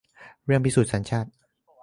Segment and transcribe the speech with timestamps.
[0.45, 1.29] เรื่องพิสูจน์สัญชาติ